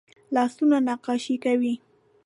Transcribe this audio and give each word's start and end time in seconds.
لاسونه 0.35 0.77
نقاشي 0.87 1.35
کوي 1.43 1.73